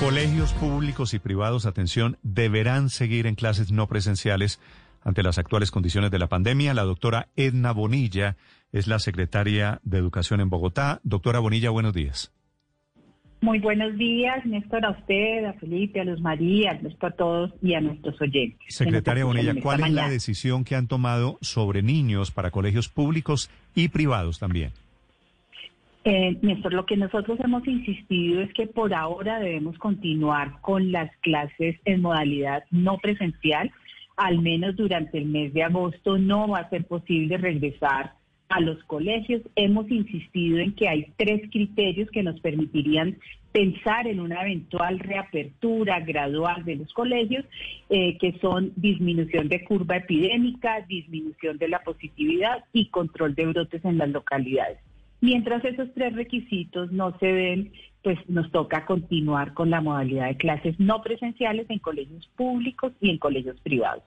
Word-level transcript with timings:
Colegios 0.00 0.52
públicos 0.52 1.14
y 1.14 1.18
privados, 1.18 1.64
atención, 1.64 2.18
deberán 2.22 2.90
seguir 2.90 3.26
en 3.26 3.34
clases 3.34 3.72
no 3.72 3.88
presenciales 3.88 4.60
ante 5.02 5.22
las 5.22 5.38
actuales 5.38 5.70
condiciones 5.70 6.10
de 6.10 6.18
la 6.18 6.28
pandemia. 6.28 6.74
La 6.74 6.82
doctora 6.82 7.28
Edna 7.34 7.72
Bonilla 7.72 8.36
es 8.72 8.88
la 8.88 8.98
secretaria 8.98 9.80
de 9.84 9.96
Educación 9.96 10.42
en 10.42 10.50
Bogotá. 10.50 11.00
Doctora 11.02 11.38
Bonilla, 11.38 11.70
buenos 11.70 11.94
días. 11.94 12.30
Muy 13.40 13.58
buenos 13.58 13.96
días, 13.96 14.44
Néstor, 14.44 14.84
a 14.84 14.90
usted, 14.90 15.46
a 15.46 15.54
Felipe, 15.54 16.00
a 16.00 16.04
Luz 16.04 16.20
María, 16.20 16.72
a 16.72 17.10
todos 17.12 17.52
y 17.62 17.74
a 17.74 17.80
nuestros 17.80 18.20
oyentes. 18.20 18.66
Secretaria 18.68 19.24
Bonilla, 19.24 19.54
¿cuál 19.62 19.80
es 19.80 19.92
la 19.92 20.10
decisión 20.10 20.64
que 20.64 20.76
han 20.76 20.88
tomado 20.88 21.38
sobre 21.40 21.82
niños 21.82 22.30
para 22.30 22.50
colegios 22.50 22.88
públicos 22.88 23.50
y 23.74 23.88
privados 23.88 24.38
también? 24.38 24.72
Eh, 26.08 26.38
Néstor, 26.40 26.72
lo 26.72 26.86
que 26.86 26.96
nosotros 26.96 27.36
hemos 27.42 27.66
insistido 27.66 28.40
es 28.40 28.52
que 28.52 28.68
por 28.68 28.94
ahora 28.94 29.40
debemos 29.40 29.76
continuar 29.76 30.60
con 30.60 30.92
las 30.92 31.10
clases 31.16 31.74
en 31.84 32.00
modalidad 32.00 32.62
no 32.70 32.98
presencial. 32.98 33.72
Al 34.16 34.38
menos 34.38 34.76
durante 34.76 35.18
el 35.18 35.24
mes 35.24 35.52
de 35.52 35.64
agosto 35.64 36.16
no 36.16 36.46
va 36.46 36.60
a 36.60 36.70
ser 36.70 36.84
posible 36.84 37.38
regresar 37.38 38.12
a 38.50 38.60
los 38.60 38.80
colegios. 38.84 39.42
Hemos 39.56 39.90
insistido 39.90 40.58
en 40.58 40.76
que 40.76 40.88
hay 40.88 41.12
tres 41.16 41.50
criterios 41.50 42.08
que 42.12 42.22
nos 42.22 42.38
permitirían 42.38 43.18
pensar 43.50 44.06
en 44.06 44.20
una 44.20 44.42
eventual 44.42 45.00
reapertura 45.00 45.98
gradual 45.98 46.64
de 46.64 46.76
los 46.76 46.92
colegios, 46.92 47.44
eh, 47.90 48.16
que 48.18 48.38
son 48.40 48.72
disminución 48.76 49.48
de 49.48 49.64
curva 49.64 49.96
epidémica, 49.96 50.82
disminución 50.82 51.58
de 51.58 51.66
la 51.66 51.80
positividad 51.80 52.64
y 52.72 52.90
control 52.90 53.34
de 53.34 53.46
brotes 53.46 53.84
en 53.84 53.98
las 53.98 54.10
localidades. 54.10 54.78
Mientras 55.26 55.64
esos 55.64 55.92
tres 55.92 56.14
requisitos 56.14 56.92
no 56.92 57.18
se 57.18 57.26
den, 57.26 57.72
pues 58.04 58.16
nos 58.28 58.48
toca 58.52 58.86
continuar 58.86 59.54
con 59.54 59.70
la 59.70 59.80
modalidad 59.80 60.28
de 60.28 60.36
clases 60.36 60.78
no 60.78 61.02
presenciales 61.02 61.68
en 61.68 61.80
colegios 61.80 62.28
públicos 62.36 62.92
y 63.00 63.10
en 63.10 63.18
colegios 63.18 63.60
privados. 63.60 64.04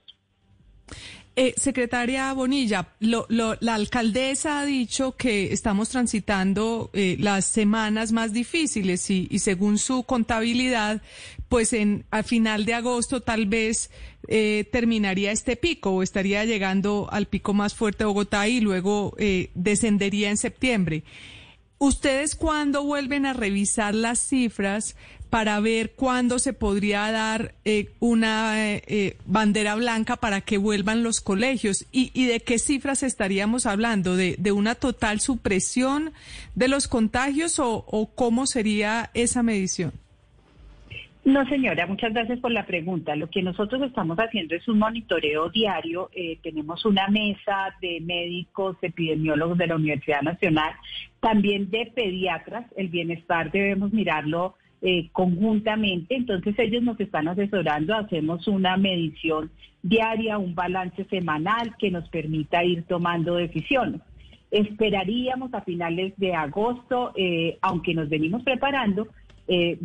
Eh, 1.42 1.54
secretaria 1.56 2.34
Bonilla, 2.34 2.90
la 3.00 3.76
alcaldesa 3.76 4.60
ha 4.60 4.66
dicho 4.66 5.16
que 5.16 5.54
estamos 5.54 5.88
transitando 5.88 6.90
eh, 6.92 7.16
las 7.18 7.46
semanas 7.46 8.12
más 8.12 8.34
difíciles 8.34 9.10
y, 9.10 9.40
según 9.40 9.78
su 9.78 10.04
contabilidad, 10.04 11.02
pues 11.48 11.72
en 11.72 12.04
a 12.12 12.24
final 12.24 12.66
de 12.66 12.74
agosto 12.74 13.22
tal 13.22 13.46
vez 13.46 13.90
eh, 14.28 14.68
terminaría 14.70 15.32
este 15.32 15.56
pico 15.56 15.92
o 15.92 16.04
estaría 16.04 16.44
llegando 16.44 17.08
al 17.10 17.26
pico 17.28 17.54
más 17.54 17.74
fuerte 17.74 18.00
de 18.00 18.08
Bogotá 18.08 18.50
y 18.50 18.60
luego 18.60 19.16
descendería 19.56 20.32
en 20.32 20.36
septiembre. 20.36 21.06
¿Ustedes 21.78 22.36
cuándo 22.36 22.84
vuelven 22.84 23.26
a 23.26 23.32
revisar 23.32 23.96
las 23.96 24.20
cifras 24.20 24.98
para 25.30 25.60
ver 25.60 25.92
cuándo 25.96 26.40
se 26.40 26.54
podría 26.54 27.12
dar 27.12 27.54
eh, 27.64 27.90
una 28.00 28.68
eh, 28.68 28.82
eh, 28.88 29.18
bandera 29.26 29.76
blanca 29.76 30.16
para 30.16 30.42
que 30.42 30.58
vuelvan 30.58 31.04
los 31.04 31.22
colegios 31.22 31.86
y, 31.92 32.26
de 32.26 32.40
qué 32.40 32.58
cifras 32.58 33.04
estaríamos 33.04 33.66
hablando, 33.66 34.16
de, 34.16 34.52
una 34.52 34.76
total 34.76 35.20
supresión 35.20 36.12
de 36.56 36.68
los 36.68 36.88
contagios 36.88 37.60
o, 37.60 38.10
cómo 38.16 38.48
sería 38.48 39.12
esa 39.14 39.44
medición. 39.44 39.94
No, 41.24 41.48
señora, 41.48 41.86
muchas 41.86 42.14
gracias 42.14 42.40
por 42.40 42.52
la 42.52 42.66
pregunta. 42.66 43.16
Lo 43.16 43.30
que 43.30 43.44
nosotros 43.44 43.84
estamos 43.84 44.18
haciendo 44.18 44.56
es 44.56 44.68
un 44.68 44.80
monitoreo 44.80 45.50
diario. 45.50 46.10
tenemos 46.42 46.84
una 46.86 47.08
mesa 47.08 47.76
de 47.82 48.02
médicos, 48.02 48.78
epidemiólogos 48.82 49.58
de 49.60 49.68
la 49.68 49.76
Universidad 49.76 50.24
Nacional, 50.24 50.74
también 51.20 51.70
de 51.70 51.92
pediatras. 51.94 52.66
El 52.76 52.88
bienestar 52.88 53.52
debemos 53.52 53.94
mirarlo 53.94 54.56
eh, 54.82 55.10
conjuntamente. 55.12 56.16
Entonces 56.16 56.56
ellos 56.58 56.84
nos 56.84 57.00
están 57.00 57.28
asesorando, 57.28 57.96
hacemos 57.96 58.48
una 58.48 58.78
medición 58.78 59.52
diaria, 59.82 60.38
un 60.38 60.56
balance 60.56 61.06
semanal 61.06 61.76
que 61.78 61.92
nos 61.92 62.08
permita 62.10 62.64
ir 62.64 62.84
tomando 62.84 63.36
decisiones. 63.36 64.02
Esperaríamos 64.52 65.54
a 65.54 65.62
finales 65.62 66.14
de 66.18 66.34
agosto, 66.34 67.12
eh, 67.16 67.58
aunque 67.62 67.94
nos 67.94 68.10
venimos 68.10 68.44
preparando, 68.44 69.08
eh, 69.48 69.78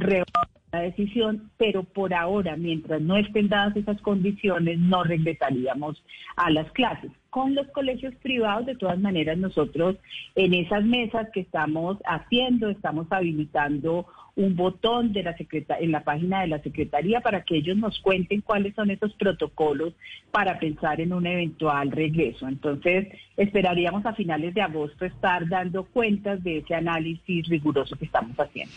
la 0.75 0.81
decisión, 0.81 1.51
pero 1.57 1.85
por 1.85 2.13
ahora, 2.13 2.57
mientras 2.57 3.01
no 3.01 3.17
estén 3.17 3.49
dadas 3.49 3.77
esas 3.77 4.01
condiciones, 4.01 4.79
no 4.79 5.05
regresaríamos 5.05 6.03
a 6.37 6.51
las 6.51 6.71
clases. 6.73 7.13
Con 7.31 7.55
los 7.55 7.69
colegios 7.69 8.15
privados, 8.17 8.67
de 8.67 8.75
todas 8.75 8.99
maneras, 8.99 9.39
nosotros 9.39 9.97
en 10.35 10.53
esas 10.55 10.85
mesas 10.85 11.29
que 11.33 11.41
estamos 11.41 11.99
haciendo, 12.05 12.71
estamos 12.71 13.07
habilitando 13.11 14.07
un 14.37 14.57
botón 14.57 15.13
de 15.13 15.23
la 15.23 15.37
en 15.81 15.93
la 15.93 16.03
página 16.03 16.41
de 16.41 16.49
la 16.49 16.63
Secretaría 16.63 17.21
para 17.21 17.45
que 17.45 17.57
ellos 17.57 17.77
nos 17.77 17.99
cuenten 18.01 18.41
cuáles 18.41 18.75
son 18.75 18.91
esos 18.91 19.15
protocolos 19.15 19.95
para 20.33 20.59
pensar 20.59 21.01
en 21.01 21.13
un 21.13 21.27
eventual 21.27 21.91
regreso. 21.91 22.49
Entonces, 22.49 23.09
esperaríamos 23.37 24.05
a 24.07 24.15
finales 24.15 24.55
de 24.55 24.63
agosto 24.63 25.05
estar 25.05 25.49
dando 25.49 25.85
cuentas 25.85 26.43
de 26.43 26.59
ese 26.59 26.75
análisis 26.75 27.49
riguroso 27.49 27.97
que 27.97 28.07
estamos 28.07 28.37
haciendo. 28.37 28.75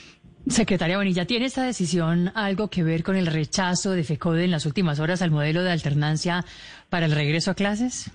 Secretaria 0.48 0.98
Bonilla, 0.98 1.26
¿tiene 1.26 1.46
esta 1.46 1.64
decisión 1.64 2.32
algo 2.34 2.70
que 2.70 2.84
ver 2.84 3.04
con 3.04 3.16
el 3.16 3.28
rechazo 3.28 3.92
de 3.92 4.04
FECODE 4.04 4.46
en 4.46 4.52
las 4.52 4.66
últimas 4.66 5.00
horas 5.00 5.22
al 5.22 5.32
modelo 5.32 5.64
de 5.64 5.72
alternancia 5.72 6.46
para 6.90 7.06
el 7.06 7.12
regreso 7.12 7.52
a 7.52 7.56
clases? 7.56 8.12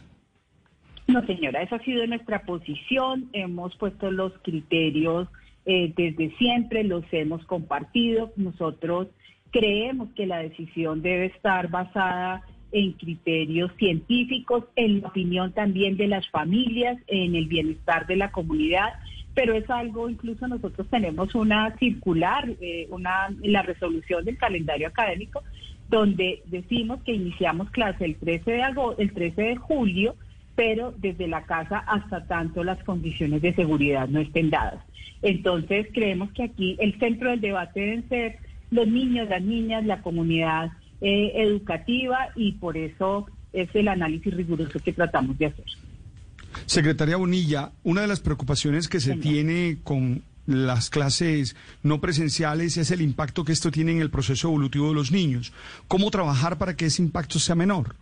No, 1.08 1.24
señora, 1.26 1.62
esa 1.62 1.76
ha 1.76 1.84
sido 1.84 2.06
nuestra 2.06 2.42
posición. 2.42 3.28
Hemos 3.32 3.76
puesto 3.76 4.10
los 4.10 4.32
criterios 4.42 5.28
eh, 5.66 5.92
desde 5.96 6.36
siempre 6.36 6.84
los 6.84 7.04
hemos 7.12 7.44
compartido. 7.46 8.32
Nosotros 8.36 9.08
creemos 9.50 10.08
que 10.14 10.26
la 10.26 10.38
decisión 10.38 11.02
debe 11.02 11.26
estar 11.26 11.70
basada 11.70 12.42
en 12.72 12.92
criterios 12.92 13.70
científicos, 13.78 14.64
en 14.76 15.02
la 15.02 15.08
opinión 15.08 15.52
también 15.52 15.96
de 15.96 16.08
las 16.08 16.28
familias, 16.30 16.98
en 17.06 17.36
el 17.36 17.46
bienestar 17.46 18.06
de 18.06 18.16
la 18.16 18.32
comunidad, 18.32 18.94
pero 19.34 19.54
es 19.54 19.68
algo, 19.70 20.08
incluso 20.08 20.48
nosotros 20.48 20.88
tenemos 20.90 21.34
una 21.34 21.76
circular, 21.78 22.48
eh, 22.60 22.86
una, 22.90 23.28
la 23.42 23.62
resolución 23.62 24.24
del 24.24 24.38
calendario 24.38 24.88
académico, 24.88 25.42
donde 25.88 26.42
decimos 26.46 27.02
que 27.02 27.12
iniciamos 27.12 27.70
clase 27.70 28.06
el 28.06 28.16
13 28.16 28.50
de, 28.50 28.62
el 28.98 29.12
13 29.12 29.42
de 29.42 29.56
julio, 29.56 30.16
pero 30.54 30.94
desde 30.98 31.28
la 31.28 31.44
casa 31.44 31.78
hasta 31.78 32.26
tanto 32.26 32.64
las 32.64 32.82
condiciones 32.84 33.42
de 33.42 33.54
seguridad 33.54 34.08
no 34.08 34.20
estén 34.20 34.50
dadas. 34.50 34.84
Entonces 35.22 35.86
creemos 35.92 36.32
que 36.32 36.44
aquí 36.44 36.76
el 36.80 36.98
centro 36.98 37.30
del 37.30 37.40
debate 37.40 37.80
deben 37.80 38.08
ser 38.08 38.38
los 38.70 38.88
niños, 38.88 39.28
las 39.28 39.42
niñas, 39.42 39.84
la 39.84 40.02
comunidad 40.02 40.72
eh, 41.00 41.32
educativa 41.36 42.28
y 42.36 42.52
por 42.52 42.76
eso 42.76 43.26
es 43.52 43.68
el 43.74 43.88
análisis 43.88 44.34
riguroso 44.34 44.78
que 44.80 44.92
tratamos 44.92 45.38
de 45.38 45.46
hacer. 45.46 45.64
Secretaria 46.66 47.16
Bonilla, 47.16 47.72
una 47.82 48.02
de 48.02 48.06
las 48.06 48.20
preocupaciones 48.20 48.88
que 48.88 49.00
se 49.00 49.16
tiene 49.16 49.78
con 49.84 50.22
las 50.46 50.90
clases 50.90 51.56
no 51.82 52.00
presenciales 52.00 52.76
es 52.76 52.90
el 52.90 53.00
impacto 53.00 53.44
que 53.44 53.52
esto 53.52 53.70
tiene 53.70 53.92
en 53.92 54.00
el 54.00 54.10
proceso 54.10 54.48
evolutivo 54.48 54.88
de 54.88 54.94
los 54.94 55.12
niños. 55.12 55.52
¿Cómo 55.88 56.10
trabajar 56.10 56.58
para 56.58 56.76
que 56.76 56.86
ese 56.86 57.02
impacto 57.02 57.38
sea 57.38 57.54
menor? 57.54 57.94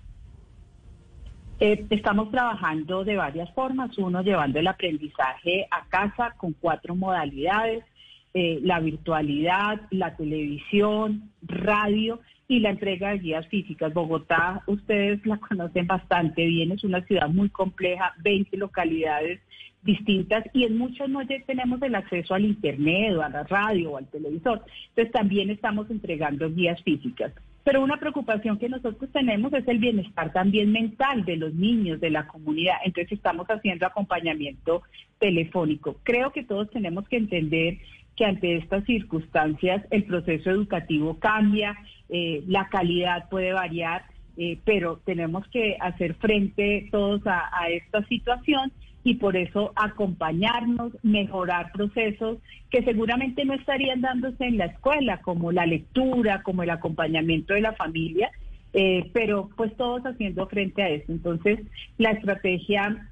Eh, 1.62 1.84
estamos 1.90 2.30
trabajando 2.30 3.04
de 3.04 3.16
varias 3.16 3.52
formas. 3.52 3.96
Uno, 3.98 4.22
llevando 4.22 4.58
el 4.58 4.66
aprendizaje 4.66 5.66
a 5.70 5.84
casa 5.88 6.34
con 6.38 6.54
cuatro 6.54 6.96
modalidades, 6.96 7.84
eh, 8.32 8.60
la 8.62 8.80
virtualidad, 8.80 9.82
la 9.90 10.16
televisión, 10.16 11.30
radio 11.42 12.20
y 12.48 12.60
la 12.60 12.70
entrega 12.70 13.10
de 13.10 13.18
guías 13.18 13.46
físicas. 13.48 13.92
Bogotá, 13.92 14.62
ustedes 14.66 15.24
la 15.26 15.36
conocen 15.48 15.86
bastante 15.86 16.46
bien, 16.46 16.72
es 16.72 16.82
una 16.82 17.02
ciudad 17.02 17.28
muy 17.28 17.50
compleja, 17.50 18.14
20 18.22 18.56
localidades 18.56 19.40
distintas 19.82 20.44
y 20.54 20.64
en 20.64 20.78
muchas 20.78 21.08
no 21.08 21.20
tenemos 21.46 21.80
el 21.82 21.94
acceso 21.94 22.34
al 22.34 22.44
internet 22.44 23.16
o 23.16 23.22
a 23.22 23.28
la 23.28 23.42
radio 23.44 23.92
o 23.92 23.96
al 23.98 24.06
televisor. 24.08 24.62
Entonces 24.88 25.12
también 25.12 25.50
estamos 25.50 25.90
entregando 25.90 26.50
guías 26.50 26.82
físicas. 26.82 27.32
Pero 27.62 27.82
una 27.82 27.98
preocupación 27.98 28.58
que 28.58 28.68
nosotros 28.68 29.10
tenemos 29.12 29.52
es 29.52 29.66
el 29.68 29.78
bienestar 29.78 30.32
también 30.32 30.72
mental 30.72 31.24
de 31.24 31.36
los 31.36 31.54
niños, 31.54 32.00
de 32.00 32.10
la 32.10 32.26
comunidad. 32.26 32.76
Entonces 32.84 33.12
estamos 33.12 33.46
haciendo 33.48 33.86
acompañamiento 33.86 34.82
telefónico. 35.18 35.96
Creo 36.02 36.32
que 36.32 36.44
todos 36.44 36.70
tenemos 36.70 37.06
que 37.08 37.16
entender 37.16 37.78
que 38.16 38.24
ante 38.24 38.56
estas 38.56 38.84
circunstancias 38.84 39.84
el 39.90 40.04
proceso 40.04 40.50
educativo 40.50 41.18
cambia, 41.18 41.76
eh, 42.08 42.42
la 42.46 42.68
calidad 42.68 43.28
puede 43.28 43.52
variar, 43.52 44.04
eh, 44.36 44.58
pero 44.64 44.98
tenemos 45.04 45.46
que 45.48 45.76
hacer 45.80 46.14
frente 46.14 46.88
todos 46.90 47.22
a 47.26 47.68
esta 47.68 48.02
situación 48.06 48.72
y 49.02 49.14
por 49.14 49.36
eso 49.36 49.72
acompañarnos, 49.76 50.92
mejorar 51.02 51.72
procesos 51.72 52.38
que 52.70 52.82
seguramente 52.82 53.44
no 53.44 53.54
estarían 53.54 54.00
dándose 54.00 54.44
en 54.44 54.58
la 54.58 54.66
escuela, 54.66 55.20
como 55.22 55.52
la 55.52 55.66
lectura, 55.66 56.42
como 56.42 56.62
el 56.62 56.70
acompañamiento 56.70 57.54
de 57.54 57.62
la 57.62 57.72
familia, 57.72 58.30
eh, 58.72 59.10
pero 59.12 59.48
pues 59.56 59.76
todos 59.76 60.02
haciendo 60.04 60.46
frente 60.46 60.82
a 60.82 60.88
eso. 60.90 61.12
Entonces, 61.12 61.60
la 61.98 62.10
estrategia 62.10 63.10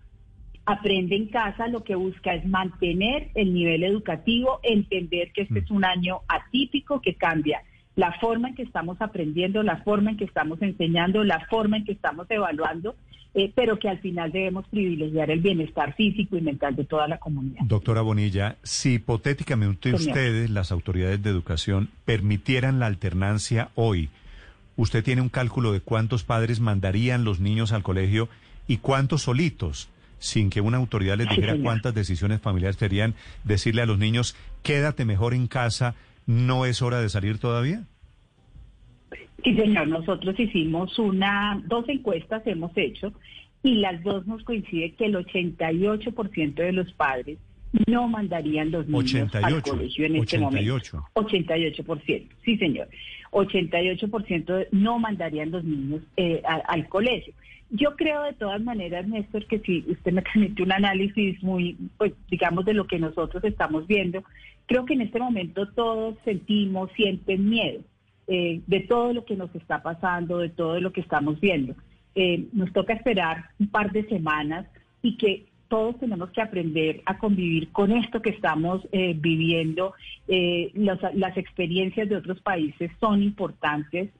Aprende 0.70 1.16
en 1.16 1.28
casa 1.28 1.66
lo 1.66 1.82
que 1.82 1.94
busca 1.94 2.34
es 2.34 2.44
mantener 2.44 3.30
el 3.34 3.54
nivel 3.54 3.84
educativo, 3.84 4.60
entender 4.62 5.32
que 5.32 5.40
este 5.40 5.60
es 5.60 5.70
un 5.70 5.82
año 5.82 6.20
atípico 6.28 7.00
que 7.00 7.14
cambia 7.14 7.62
la 7.98 8.12
forma 8.20 8.50
en 8.50 8.54
que 8.54 8.62
estamos 8.62 8.96
aprendiendo, 9.00 9.64
la 9.64 9.78
forma 9.78 10.10
en 10.10 10.16
que 10.16 10.24
estamos 10.24 10.62
enseñando, 10.62 11.24
la 11.24 11.44
forma 11.46 11.78
en 11.78 11.84
que 11.84 11.90
estamos 11.90 12.30
evaluando, 12.30 12.94
eh, 13.34 13.50
pero 13.52 13.80
que 13.80 13.88
al 13.88 13.98
final 13.98 14.30
debemos 14.30 14.68
privilegiar 14.68 15.32
el 15.32 15.40
bienestar 15.40 15.96
físico 15.96 16.36
y 16.36 16.40
mental 16.40 16.76
de 16.76 16.84
toda 16.84 17.08
la 17.08 17.18
comunidad. 17.18 17.58
Doctora 17.64 18.00
Bonilla, 18.02 18.54
si 18.62 18.94
hipotéticamente 18.94 19.92
ustedes, 19.92 20.48
las 20.48 20.70
autoridades 20.70 21.20
de 21.24 21.30
educación, 21.30 21.90
permitieran 22.04 22.78
la 22.78 22.86
alternancia 22.86 23.70
hoy, 23.74 24.10
¿usted 24.76 25.02
tiene 25.02 25.20
un 25.20 25.28
cálculo 25.28 25.72
de 25.72 25.80
cuántos 25.80 26.22
padres 26.22 26.60
mandarían 26.60 27.24
los 27.24 27.40
niños 27.40 27.72
al 27.72 27.82
colegio 27.82 28.28
y 28.68 28.76
cuántos 28.76 29.22
solitos? 29.22 29.88
sin 30.20 30.50
que 30.50 30.60
una 30.60 30.78
autoridad 30.78 31.16
les 31.16 31.28
dijera 31.28 31.56
cuántas 31.62 31.94
decisiones 31.94 32.40
familiares 32.40 32.76
serían, 32.76 33.14
decirle 33.44 33.82
a 33.82 33.86
los 33.86 34.00
niños, 34.00 34.34
quédate 34.64 35.04
mejor 35.04 35.32
en 35.32 35.46
casa, 35.46 35.94
no 36.28 36.66
es 36.66 36.82
hora 36.82 37.00
de 37.00 37.08
salir 37.08 37.38
todavía? 37.38 37.84
Sí, 39.42 39.56
señor, 39.56 39.88
nosotros 39.88 40.38
hicimos 40.38 40.98
una, 40.98 41.62
dos 41.66 41.88
encuestas 41.88 42.46
hemos 42.46 42.70
hecho 42.76 43.12
y 43.62 43.76
las 43.76 44.04
dos 44.04 44.26
nos 44.26 44.44
coincide 44.44 44.92
que 44.92 45.06
el 45.06 45.14
88% 45.14 46.54
de 46.54 46.72
los 46.72 46.92
padres 46.92 47.38
no 47.86 48.08
mandarían 48.08 48.70
los 48.70 48.86
niños 48.86 49.34
al 49.34 49.62
colegio 49.62 50.06
en 50.06 50.16
este 50.16 50.38
88. 50.38 50.96
momento. 50.96 51.32
88%, 51.32 52.26
sí 52.44 52.56
señor. 52.56 52.88
88% 53.30 54.68
no 54.72 54.98
mandarían 54.98 55.50
los 55.50 55.64
niños 55.64 56.02
eh, 56.16 56.42
al 56.44 56.88
colegio. 56.88 57.34
Yo 57.70 57.96
creo 57.96 58.22
de 58.22 58.32
todas 58.32 58.62
maneras, 58.62 59.06
Néstor, 59.06 59.46
que 59.46 59.58
si 59.58 59.84
usted 59.88 60.12
me 60.12 60.22
permite 60.32 60.62
un 60.62 60.72
análisis 60.72 61.42
muy, 61.42 61.76
pues 61.98 62.12
digamos, 62.30 62.64
de 62.64 62.74
lo 62.74 62.86
que 62.86 62.98
nosotros 62.98 63.44
estamos 63.44 63.86
viendo, 63.86 64.24
creo 64.66 64.84
que 64.84 64.94
en 64.94 65.02
este 65.02 65.18
momento 65.18 65.68
todos 65.68 66.16
sentimos, 66.24 66.90
sienten 66.96 67.48
miedo 67.48 67.80
eh, 68.26 68.60
de 68.66 68.80
todo 68.80 69.12
lo 69.12 69.24
que 69.24 69.36
nos 69.36 69.54
está 69.54 69.82
pasando, 69.82 70.38
de 70.38 70.48
todo 70.48 70.80
lo 70.80 70.92
que 70.92 71.00
estamos 71.00 71.40
viendo. 71.40 71.74
Eh, 72.14 72.46
nos 72.52 72.72
toca 72.72 72.94
esperar 72.94 73.50
un 73.58 73.68
par 73.68 73.92
de 73.92 74.08
semanas 74.08 74.66
y 75.02 75.16
que 75.16 75.46
todos 75.68 75.98
tenemos 75.98 76.30
que 76.30 76.42
aprender 76.42 77.02
a 77.06 77.18
convivir 77.18 77.70
con 77.70 77.92
esto 77.92 78.22
que 78.22 78.30
estamos 78.30 78.86
eh, 78.92 79.14
viviendo. 79.16 79.94
las 80.74 81.36
experiencias 81.36 82.08
de 82.08 82.16
otros 82.16 82.40
países 82.40 82.90
son 83.00 83.22
importantes. 83.22 84.10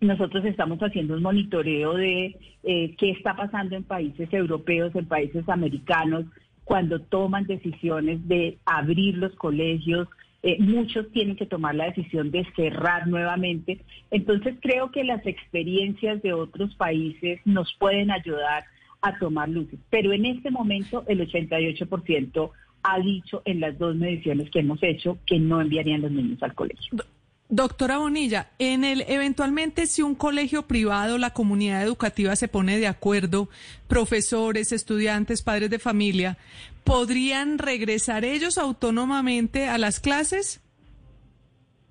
Nosotros 0.00 0.44
estamos 0.44 0.78
haciendo 0.80 1.14
un 1.14 1.22
monitoreo 1.22 1.94
de 1.94 2.36
qué 2.62 3.10
está 3.10 3.34
pasando 3.36 3.76
en 3.76 3.84
países 3.84 4.32
europeos, 4.32 4.94
en 4.94 5.06
países 5.06 5.48
americanos, 5.48 6.26
cuando 6.64 7.00
toman 7.00 7.46
decisiones 7.46 8.26
de 8.26 8.58
abrir 8.64 9.16
los 9.18 9.34
colegios, 9.36 10.08
eh, 10.42 10.56
muchos 10.58 11.10
tienen 11.12 11.36
que 11.36 11.46
tomar 11.46 11.74
la 11.74 11.86
decisión 11.86 12.30
de 12.30 12.44
cerrar 12.56 13.06
nuevamente. 13.06 13.80
Entonces 14.10 14.56
creo 14.60 14.90
que 14.90 15.04
las 15.04 15.24
experiencias 15.26 16.20
de 16.22 16.32
otros 16.32 16.74
países 16.74 17.40
nos 17.44 17.72
pueden 17.78 18.10
ayudar 18.10 18.64
a 19.04 19.18
tomar 19.18 19.48
luces. 19.50 19.78
Pero 19.90 20.12
en 20.12 20.24
este 20.24 20.50
momento 20.50 21.04
el 21.06 21.20
88% 21.20 22.50
ha 22.82 22.98
dicho 23.00 23.42
en 23.44 23.60
las 23.60 23.78
dos 23.78 23.94
mediciones 23.94 24.50
que 24.50 24.60
hemos 24.60 24.82
hecho 24.82 25.18
que 25.26 25.38
no 25.38 25.60
enviarían 25.60 26.00
los 26.00 26.10
niños 26.10 26.42
al 26.42 26.54
colegio. 26.54 27.04
Doctora 27.50 27.98
Bonilla, 27.98 28.48
en 28.58 28.82
el 28.82 29.04
eventualmente 29.06 29.86
si 29.86 30.00
un 30.00 30.14
colegio 30.14 30.66
privado, 30.66 31.18
la 31.18 31.30
comunidad 31.30 31.82
educativa 31.82 32.34
se 32.34 32.48
pone 32.48 32.78
de 32.78 32.86
acuerdo, 32.86 33.50
profesores, 33.88 34.72
estudiantes, 34.72 35.42
padres 35.42 35.68
de 35.68 35.78
familia, 35.78 36.38
¿podrían 36.82 37.58
regresar 37.58 38.24
ellos 38.24 38.56
autónomamente 38.56 39.68
a 39.68 39.76
las 39.76 40.00
clases? 40.00 40.62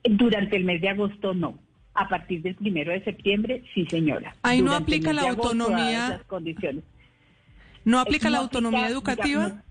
Durante 0.04 0.58
el 0.58 0.66
mes 0.66 0.82
de 0.82 0.90
agosto 0.90 1.36
no. 1.36 1.60
A 1.94 2.10
partir 2.10 2.42
del 2.42 2.56
primero 2.56 2.92
de 2.92 3.04
septiembre, 3.04 3.64
sí, 3.76 3.86
señora. 3.86 4.36
Ahí 4.42 4.64
no 4.64 4.74
aplica 4.74 5.14
la 5.14 5.30
autonomía. 5.30 6.24
condiciones. 6.26 6.84
¿No 7.86 8.00
aplica 8.00 8.30
la 8.30 8.40
autonomía 8.40 8.88
educativa? 8.88 9.64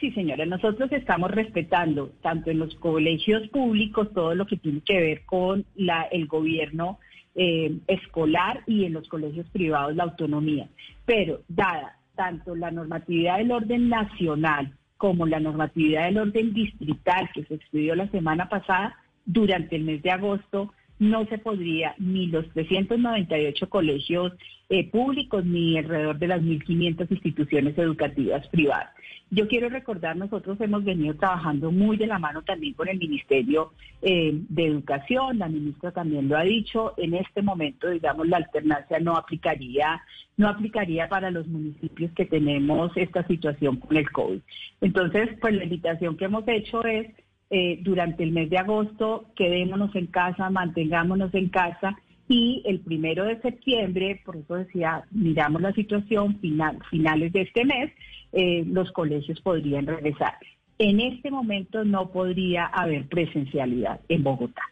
Sí, 0.00 0.10
señora, 0.12 0.44
nosotros 0.46 0.90
estamos 0.90 1.30
respetando 1.30 2.10
tanto 2.22 2.50
en 2.50 2.58
los 2.58 2.74
colegios 2.76 3.48
públicos 3.48 4.12
todo 4.12 4.34
lo 4.34 4.46
que 4.46 4.56
tiene 4.56 4.80
que 4.80 5.00
ver 5.00 5.24
con 5.24 5.64
la, 5.76 6.02
el 6.10 6.26
gobierno 6.26 6.98
eh, 7.34 7.78
escolar 7.86 8.62
y 8.66 8.84
en 8.84 8.94
los 8.94 9.08
colegios 9.08 9.46
privados 9.50 9.94
la 9.94 10.04
autonomía. 10.04 10.68
Pero 11.06 11.42
dada 11.48 11.98
tanto 12.16 12.54
la 12.54 12.70
normatividad 12.70 13.38
del 13.38 13.52
orden 13.52 13.88
nacional 13.88 14.72
como 14.96 15.26
la 15.26 15.40
normatividad 15.40 16.04
del 16.04 16.18
orden 16.18 16.52
distrital 16.52 17.30
que 17.32 17.44
se 17.44 17.54
expidió 17.54 17.94
la 17.94 18.08
semana 18.10 18.48
pasada, 18.48 18.96
durante 19.24 19.76
el 19.76 19.84
mes 19.84 20.02
de 20.02 20.10
agosto 20.10 20.72
no 21.02 21.26
se 21.26 21.36
podría 21.36 21.96
ni 21.98 22.28
los 22.28 22.48
398 22.50 23.68
colegios 23.68 24.32
eh, 24.68 24.88
públicos 24.88 25.44
ni 25.44 25.76
alrededor 25.76 26.16
de 26.16 26.28
las 26.28 26.40
1.500 26.40 27.10
instituciones 27.10 27.76
educativas 27.76 28.46
privadas. 28.48 28.90
Yo 29.28 29.48
quiero 29.48 29.68
recordar, 29.68 30.16
nosotros 30.16 30.60
hemos 30.60 30.84
venido 30.84 31.14
trabajando 31.16 31.72
muy 31.72 31.96
de 31.96 32.06
la 32.06 32.20
mano 32.20 32.42
también 32.42 32.74
con 32.74 32.86
el 32.86 32.98
Ministerio 32.98 33.72
eh, 34.00 34.30
de 34.48 34.66
Educación, 34.66 35.38
la 35.38 35.48
ministra 35.48 35.90
también 35.90 36.28
lo 36.28 36.36
ha 36.36 36.44
dicho, 36.44 36.94
en 36.96 37.14
este 37.14 37.42
momento, 37.42 37.90
digamos, 37.90 38.28
la 38.28 38.36
alternancia 38.36 39.00
no 39.00 39.16
aplicaría, 39.16 40.00
no 40.36 40.48
aplicaría 40.48 41.08
para 41.08 41.32
los 41.32 41.48
municipios 41.48 42.12
que 42.12 42.26
tenemos 42.26 42.92
esta 42.96 43.26
situación 43.26 43.76
con 43.76 43.96
el 43.96 44.08
COVID. 44.12 44.40
Entonces, 44.80 45.30
pues 45.40 45.54
la 45.54 45.64
invitación 45.64 46.16
que 46.16 46.26
hemos 46.26 46.46
hecho 46.46 46.84
es 46.84 47.08
eh, 47.54 47.78
durante 47.82 48.22
el 48.22 48.32
mes 48.32 48.48
de 48.48 48.56
agosto, 48.56 49.26
quedémonos 49.36 49.94
en 49.94 50.06
casa, 50.06 50.48
mantengámonos 50.48 51.34
en 51.34 51.50
casa 51.50 51.98
y 52.26 52.62
el 52.64 52.80
primero 52.80 53.24
de 53.24 53.38
septiembre, 53.42 54.22
por 54.24 54.36
eso 54.36 54.54
decía, 54.54 55.04
miramos 55.10 55.60
la 55.60 55.74
situación, 55.74 56.38
final, 56.40 56.78
finales 56.88 57.30
de 57.34 57.42
este 57.42 57.66
mes, 57.66 57.92
eh, 58.32 58.64
los 58.66 58.90
colegios 58.92 59.38
podrían 59.42 59.86
regresar. 59.86 60.32
En 60.78 60.98
este 61.00 61.30
momento 61.30 61.84
no 61.84 62.10
podría 62.10 62.64
haber 62.64 63.06
presencialidad 63.08 64.00
en 64.08 64.22
Bogotá. 64.22 64.62